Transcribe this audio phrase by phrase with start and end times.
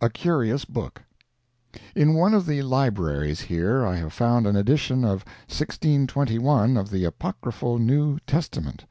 [0.00, 1.02] A CURIOUS BOOK
[1.94, 7.04] In one of the libraries here I have found an edition of 1621 of the
[7.04, 8.86] Apochryphal New Testament.